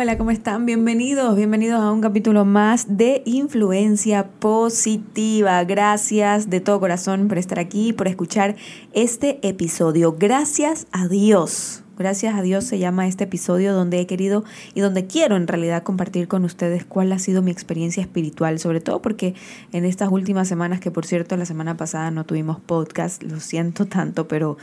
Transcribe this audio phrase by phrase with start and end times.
[0.00, 0.64] hola, ¿cómo están?
[0.64, 5.64] Bienvenidos, bienvenidos a un capítulo más de Influencia Positiva.
[5.64, 8.54] Gracias de todo corazón por estar aquí, por escuchar
[8.92, 10.14] este episodio.
[10.16, 11.82] Gracias a Dios.
[11.98, 15.82] Gracias a Dios se llama este episodio donde he querido y donde quiero en realidad
[15.82, 19.34] compartir con ustedes cuál ha sido mi experiencia espiritual, sobre todo porque
[19.72, 23.86] en estas últimas semanas, que por cierto la semana pasada no tuvimos podcast, lo siento
[23.86, 24.58] tanto, pero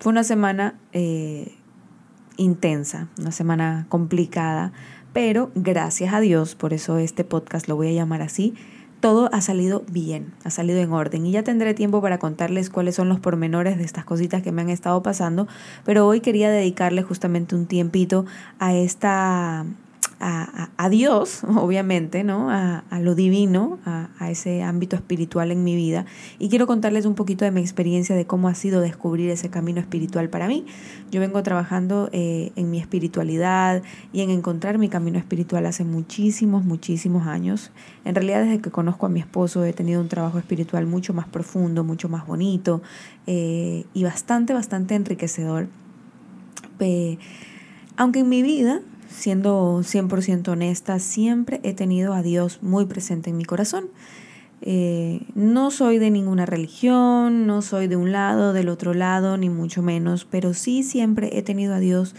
[0.00, 0.80] fue una semana...
[0.92, 1.59] Eh,
[2.36, 4.72] intensa, una semana complicada,
[5.12, 8.54] pero gracias a Dios, por eso este podcast lo voy a llamar así,
[9.00, 11.26] todo ha salido bien, ha salido en orden.
[11.26, 14.62] Y ya tendré tiempo para contarles cuáles son los pormenores de estas cositas que me
[14.62, 15.48] han estado pasando,
[15.84, 18.26] pero hoy quería dedicarle justamente un tiempito
[18.58, 19.64] a esta
[20.22, 22.50] a, Dios, obviamente, ¿no?
[22.50, 26.04] A, lo divino, a, ese ámbito espiritual en mi vida.
[26.38, 29.80] Y quiero contarles un poquito de mi experiencia de cómo ha sido descubrir ese camino
[29.80, 30.66] espiritual para mí.
[31.10, 36.64] Yo vengo trabajando eh, en mi espiritualidad y en encontrar mi camino espiritual hace muchísimos,
[36.64, 37.70] muchísimos años.
[38.04, 41.28] En realidad, desde que conozco a mi esposo, he tenido un trabajo espiritual mucho más
[41.28, 42.82] profundo, mucho más bonito
[43.26, 45.68] eh, y bastante, bastante enriquecedor.
[47.96, 48.80] aunque en mi vida
[49.10, 53.86] siendo 100% honesta, siempre he tenido a Dios muy presente en mi corazón.
[54.62, 59.48] Eh, no soy de ninguna religión, no soy de un lado, del otro lado, ni
[59.48, 62.14] mucho menos, pero sí siempre he tenido a Dios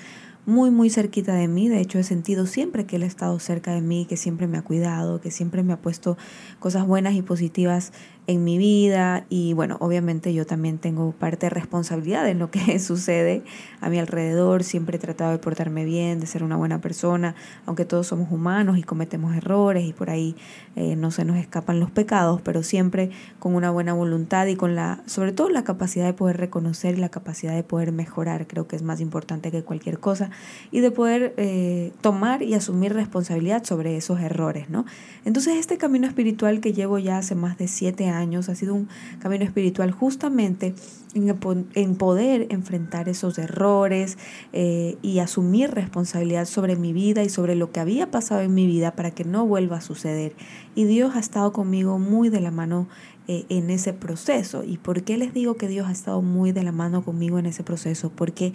[0.45, 1.69] muy, muy cerquita de mí.
[1.69, 4.57] De hecho, he sentido siempre que Él ha estado cerca de mí, que siempre me
[4.57, 6.17] ha cuidado, que siempre me ha puesto
[6.59, 7.93] cosas buenas y positivas
[8.27, 9.25] en mi vida.
[9.29, 13.43] Y bueno, obviamente yo también tengo parte de responsabilidad en lo que sucede
[13.79, 17.85] a mi alrededor, siempre he tratado de portarme bien, de ser una buena persona, aunque
[17.85, 20.35] todos somos humanos y cometemos errores y por ahí
[20.75, 24.75] eh, no se nos escapan los pecados, pero siempre con una buena voluntad y con
[24.75, 28.67] la, sobre todo la capacidad de poder reconocer y la capacidad de poder mejorar, creo
[28.67, 30.30] que es más importante que cualquier cosa,
[30.71, 34.85] y de poder eh, tomar y asumir responsabilidad sobre esos errores, ¿no?
[35.25, 38.87] Entonces este camino espiritual que llevo ya hace más de siete años, ha sido un
[39.19, 40.73] camino espiritual justamente
[41.13, 44.17] en, poder enfrentar esos errores
[44.53, 48.65] eh, y asumir responsabilidad sobre mi vida y sobre lo que había pasado en mi
[48.65, 50.33] vida para que no vuelva a suceder.
[50.75, 52.87] Y Dios ha estado conmigo muy de la mano
[53.27, 54.63] eh, en ese proceso.
[54.63, 57.45] ¿Y por qué les digo que Dios ha estado muy de la mano conmigo en
[57.45, 58.11] ese proceso?
[58.13, 58.53] Porque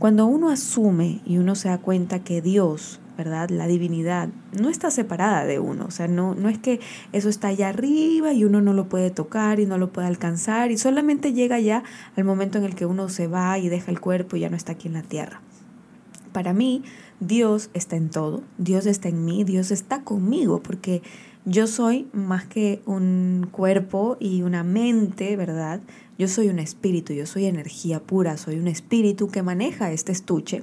[0.00, 3.50] cuando uno asume y uno se da cuenta que Dios ¿verdad?
[3.50, 6.80] La divinidad no está separada de uno, o sea, no, no es que
[7.12, 10.70] eso está allá arriba y uno no lo puede tocar y no lo puede alcanzar
[10.70, 11.84] y solamente llega ya
[12.16, 14.56] al momento en el que uno se va y deja el cuerpo y ya no
[14.56, 15.42] está aquí en la tierra.
[16.32, 16.82] Para mí,
[17.18, 21.02] Dios está en todo, Dios está en mí, Dios está conmigo, porque
[21.50, 25.80] yo soy más que un cuerpo y una mente, ¿verdad?
[26.16, 30.62] Yo soy un espíritu, yo soy energía pura, soy un espíritu que maneja este estuche.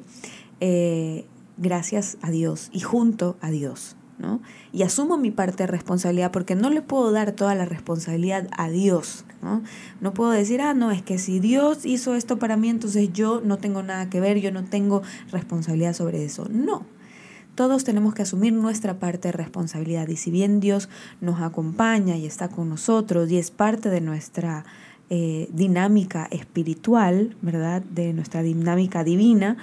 [0.61, 1.25] Eh,
[1.57, 3.97] gracias a Dios y junto a Dios.
[4.17, 4.41] ¿no?
[4.71, 8.69] Y asumo mi parte de responsabilidad porque no le puedo dar toda la responsabilidad a
[8.69, 9.25] Dios.
[9.41, 9.63] ¿no?
[9.99, 13.41] no puedo decir, ah, no, es que si Dios hizo esto para mí, entonces yo
[13.41, 16.47] no tengo nada que ver, yo no tengo responsabilidad sobre eso.
[16.49, 16.85] No.
[17.57, 20.90] Todos tenemos que asumir nuestra parte de responsabilidad y si bien Dios
[21.22, 24.63] nos acompaña y está con nosotros y es parte de nuestra
[25.09, 27.81] eh, dinámica espiritual, ¿verdad?
[27.81, 29.57] De nuestra dinámica divina,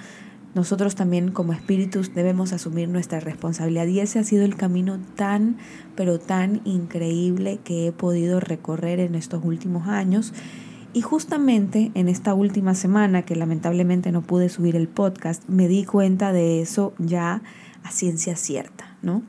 [0.55, 5.55] nosotros también como espíritus debemos asumir nuestra responsabilidad y ese ha sido el camino tan,
[5.95, 10.33] pero tan increíble que he podido recorrer en estos últimos años.
[10.91, 15.85] Y justamente en esta última semana, que lamentablemente no pude subir el podcast, me di
[15.85, 17.41] cuenta de eso ya
[17.85, 19.21] a ciencia cierta, ¿no?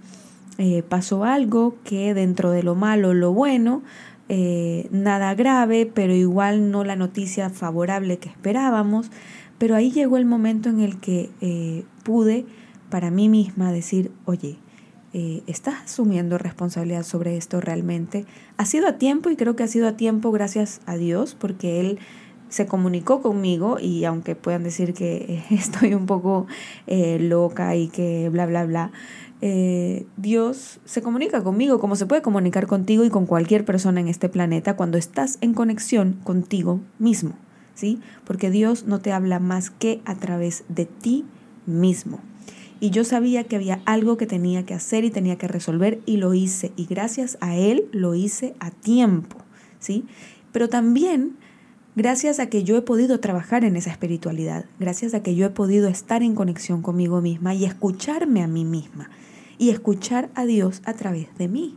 [0.59, 3.83] Eh, pasó algo que dentro de lo malo, lo bueno,
[4.31, 9.11] eh, nada grave, pero igual no la noticia favorable que esperábamos,
[9.59, 12.47] pero ahí llegó el momento en el que eh, pude
[12.89, 14.59] para mí misma decir, oye,
[15.47, 18.27] ¿estás asumiendo responsabilidad sobre esto realmente?
[18.59, 21.81] Ha sido a tiempo y creo que ha sido a tiempo gracias a Dios porque
[21.81, 21.99] Él
[22.49, 26.47] se comunicó conmigo y aunque puedan decir que estoy un poco
[26.87, 28.93] eh, loca y que bla, bla, bla,
[30.17, 34.29] Dios se comunica conmigo como se puede comunicar contigo y con cualquier persona en este
[34.29, 37.35] planeta cuando estás en conexión contigo mismo.
[37.77, 38.01] ¿sí?
[38.25, 41.25] Porque Dios no te habla más que a través de ti
[41.67, 42.19] mismo.
[42.81, 46.17] Y yo sabía que había algo que tenía que hacer y tenía que resolver y
[46.17, 46.73] lo hice.
[46.77, 49.39] Y gracias a Él lo hice a tiempo,
[49.79, 50.05] ¿sí?
[50.53, 51.37] Pero también
[51.97, 55.51] gracias a que yo he podido trabajar en esa espiritualidad, gracias a que yo he
[55.51, 59.11] podido estar en conexión conmigo misma y escucharme a mí misma
[59.59, 61.77] y escuchar a Dios a través de mí.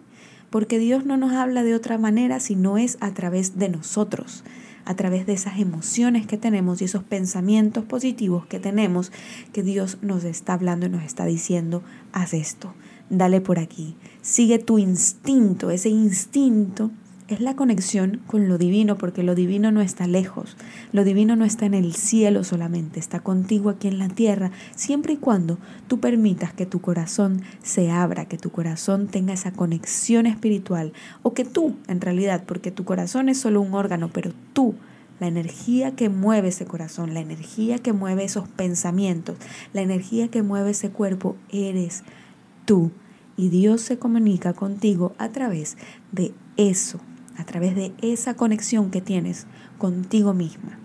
[0.50, 4.44] Porque Dios no nos habla de otra manera si no es a través de nosotros
[4.90, 9.12] a través de esas emociones que tenemos y esos pensamientos positivos que tenemos,
[9.54, 12.74] que Dios nos está hablando y nos está diciendo, haz esto,
[13.12, 16.90] dale por aquí, sigue tu instinto, ese instinto
[17.30, 20.58] es la conexión con lo divino, porque lo divino no está lejos,
[20.92, 25.14] lo divino no está en el cielo solamente, está contigo aquí en la tierra, siempre
[25.14, 30.26] y cuando tú permitas que tu corazón se abra, que tu corazón tenga esa conexión
[30.26, 30.92] espiritual,
[31.22, 34.74] o que tú, en realidad, porque tu corazón es solo un órgano, pero tú,
[35.20, 39.38] la energía que mueve ese corazón, la energía que mueve esos pensamientos,
[39.74, 42.04] la energía que mueve ese cuerpo, eres
[42.66, 42.92] tú.
[43.36, 45.78] Y Dios se comunica contigo a través
[46.12, 47.00] de eso,
[47.38, 49.48] a través de esa conexión que tienes
[49.78, 50.78] contigo misma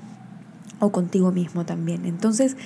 [0.79, 2.05] o contigo mismo también.
[2.05, 2.57] Entonces,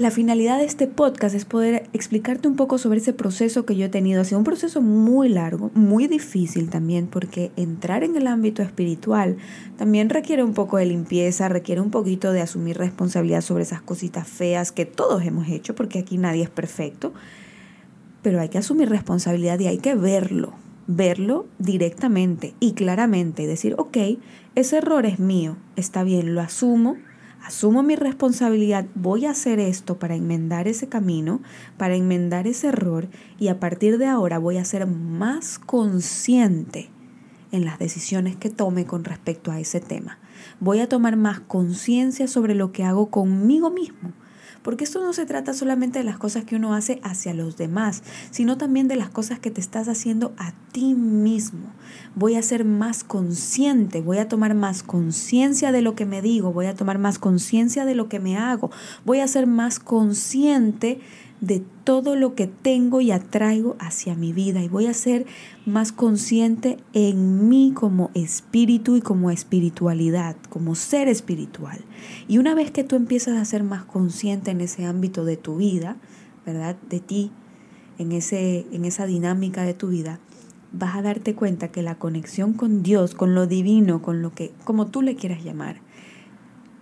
[0.00, 3.84] la finalidad de este podcast es poder explicarte un poco sobre ese proceso que yo
[3.84, 4.22] he tenido.
[4.22, 9.36] Ha sido un proceso muy largo, muy difícil también, porque entrar en el ámbito espiritual
[9.76, 14.26] también requiere un poco de limpieza, requiere un poquito de asumir responsabilidad sobre esas cositas
[14.26, 17.12] feas que todos hemos hecho, porque aquí nadie es perfecto.
[18.22, 20.54] Pero hay que asumir responsabilidad y hay que verlo,
[20.90, 23.96] verlo directamente y claramente y decir, ok,
[24.56, 26.96] ese error es mío, está bien, lo asumo,
[27.44, 31.40] asumo mi responsabilidad, voy a hacer esto para enmendar ese camino,
[31.76, 33.08] para enmendar ese error
[33.38, 36.90] y a partir de ahora voy a ser más consciente
[37.52, 40.18] en las decisiones que tome con respecto a ese tema.
[40.58, 44.12] Voy a tomar más conciencia sobre lo que hago conmigo mismo
[44.62, 48.02] porque esto no se trata solamente de las cosas que uno hace hacia los demás,
[48.30, 51.72] sino también de las cosas que te estás haciendo a ti mismo.
[52.14, 56.52] Voy a ser más consciente, voy a tomar más conciencia de lo que me digo,
[56.52, 58.70] voy a tomar más conciencia de lo que me hago,
[59.04, 61.00] voy a ser más consciente
[61.40, 65.26] de todo lo que tengo y atraigo hacia mi vida y voy a ser
[65.64, 71.78] más consciente en mí como espíritu y como espiritualidad, como ser espiritual.
[72.28, 75.56] Y una vez que tú empiezas a ser más consciente en ese ámbito de tu
[75.56, 75.96] vida,
[76.44, 76.76] ¿verdad?
[76.88, 77.30] De ti,
[77.98, 80.20] en, ese, en esa dinámica de tu vida,
[80.72, 84.52] vas a darte cuenta que la conexión con Dios, con lo divino, con lo que,
[84.64, 85.80] como tú le quieras llamar,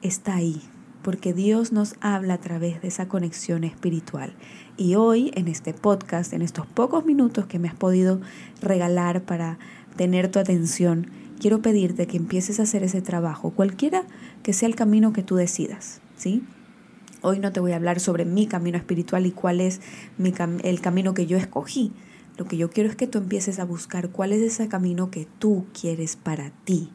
[0.02, 0.60] está ahí,
[1.08, 4.34] porque Dios nos habla a través de esa conexión espiritual.
[4.76, 8.20] Y hoy, en este podcast, en estos pocos minutos que me has podido
[8.60, 9.58] regalar para
[9.96, 11.06] tener tu atención,
[11.40, 14.04] quiero pedirte que empieces a hacer ese trabajo, cualquiera
[14.42, 16.44] que sea el camino que tú decidas, ¿sí?
[17.22, 19.80] Hoy no te voy a hablar sobre mi camino espiritual y cuál es
[20.18, 21.90] mi el camino que yo escogí.
[22.36, 25.26] Lo que yo quiero es que tú empieces a buscar cuál es ese camino que
[25.38, 26.90] tú quieres para ti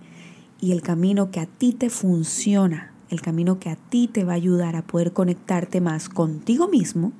[0.62, 4.33] y el camino que a ti te funciona el camino que a ti te va
[4.33, 7.13] a ayudar a poder conectarte más contigo mismo,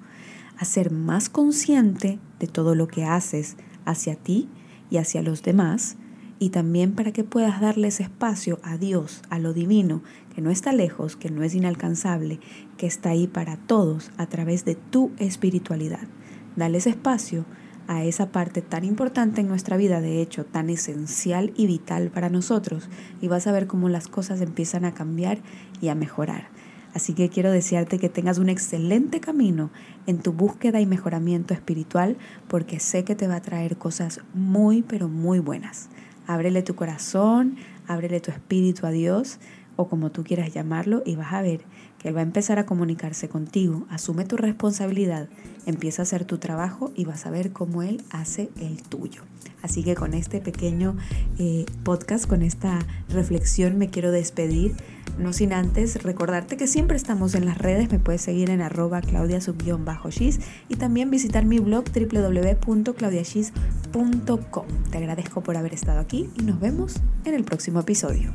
[0.58, 3.56] a ser más consciente de todo lo que haces
[3.86, 4.50] hacia ti
[4.90, 5.96] y hacia los demás,
[6.40, 10.02] y también para que puedas darles espacio a Dios, a lo divino,
[10.36, 12.40] que no está lejos, que no es inalcanzable,
[12.78, 16.08] que está ahí para todos a través de tu espiritualidad.
[16.56, 17.46] Dales espacio
[17.88, 22.30] a esa parte tan importante en nuestra vida, de hecho, tan esencial y vital para
[22.30, 22.90] nosotros,
[23.22, 25.40] y vas a ver cómo las cosas empiezan a cambiar
[25.82, 26.48] y a mejorar.
[26.94, 29.72] Así que quiero desearte que tengas un excelente camino
[30.06, 34.84] en tu búsqueda y mejoramiento espiritual, porque sé que te va a traer cosas muy,
[34.84, 35.90] pero muy buenas.
[36.28, 37.58] Ábrele tu corazón,
[37.88, 39.40] ábrele tu espíritu a Dios,
[39.76, 41.62] o como tú quieras llamarlo, y vas a ver
[42.00, 43.86] que Él va a empezar a comunicarse contigo.
[43.90, 45.30] Asume tu responsabilidad,
[45.66, 49.24] empieza a hacer tu trabajo y vas a ver cómo Él hace el tuyo.
[49.64, 50.96] Así que con este pequeño
[51.40, 52.78] eh, podcast, con esta
[53.10, 54.76] reflexión, me quiero despedir.
[55.18, 59.00] No sin antes recordarte que siempre estamos en las redes, me puedes seguir en arroba
[59.02, 59.40] claudia
[60.10, 64.66] gis y también visitar mi blog www.claudiagis.com.
[64.92, 68.34] Te agradezco por haber estado aquí y nos vemos en el próximo episodio.